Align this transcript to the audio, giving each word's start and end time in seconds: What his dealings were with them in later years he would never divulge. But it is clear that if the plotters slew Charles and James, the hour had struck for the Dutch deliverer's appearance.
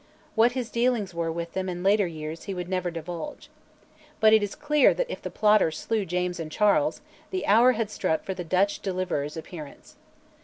What 0.33 0.53
his 0.53 0.71
dealings 0.71 1.13
were 1.13 1.31
with 1.31 1.53
them 1.53 1.69
in 1.69 1.83
later 1.83 2.07
years 2.07 2.45
he 2.45 2.55
would 2.55 2.67
never 2.67 2.89
divulge. 2.89 3.51
But 4.19 4.33
it 4.33 4.41
is 4.41 4.55
clear 4.55 4.95
that 4.95 5.11
if 5.11 5.21
the 5.21 5.29
plotters 5.29 5.77
slew 5.77 6.07
Charles 6.07 6.39
and 6.39 6.49
James, 6.51 7.01
the 7.29 7.45
hour 7.45 7.73
had 7.73 7.91
struck 7.91 8.23
for 8.23 8.33
the 8.33 8.43
Dutch 8.43 8.79
deliverer's 8.79 9.37
appearance. 9.37 9.97